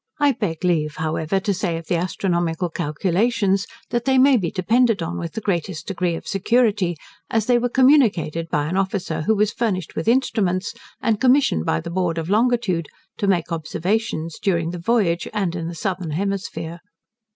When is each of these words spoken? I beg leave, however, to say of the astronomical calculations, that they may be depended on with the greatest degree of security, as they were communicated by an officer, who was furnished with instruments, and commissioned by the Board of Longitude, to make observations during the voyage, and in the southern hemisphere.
I 0.19 0.31
beg 0.31 0.63
leave, 0.63 0.95
however, 0.95 1.39
to 1.39 1.53
say 1.53 1.77
of 1.77 1.85
the 1.85 1.95
astronomical 1.95 2.69
calculations, 2.71 3.67
that 3.91 4.05
they 4.05 4.17
may 4.17 4.35
be 4.35 4.49
depended 4.49 5.03
on 5.03 5.19
with 5.19 5.33
the 5.33 5.41
greatest 5.45 5.85
degree 5.85 6.15
of 6.15 6.25
security, 6.25 6.97
as 7.29 7.45
they 7.45 7.59
were 7.59 7.69
communicated 7.69 8.49
by 8.49 8.65
an 8.65 8.77
officer, 8.77 9.21
who 9.21 9.35
was 9.35 9.53
furnished 9.53 9.95
with 9.95 10.07
instruments, 10.07 10.73
and 11.03 11.21
commissioned 11.21 11.67
by 11.67 11.81
the 11.81 11.91
Board 11.91 12.17
of 12.17 12.31
Longitude, 12.31 12.87
to 13.17 13.27
make 13.27 13.51
observations 13.51 14.39
during 14.39 14.71
the 14.71 14.79
voyage, 14.79 15.27
and 15.35 15.55
in 15.55 15.67
the 15.67 15.75
southern 15.75 16.09
hemisphere. 16.09 16.79